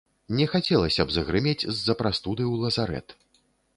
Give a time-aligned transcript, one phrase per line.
[0.37, 3.07] Не хацелася б загрымець з-за прастуды ў лазарэт.